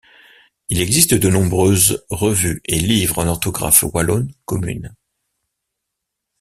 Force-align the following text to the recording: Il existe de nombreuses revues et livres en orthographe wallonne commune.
Il 0.69 0.81
existe 0.81 1.13
de 1.13 1.29
nombreuses 1.29 2.03
revues 2.09 2.59
et 2.65 2.79
livres 2.79 3.19
en 3.19 3.27
orthographe 3.27 3.83
wallonne 3.93 4.33
commune. 4.45 4.95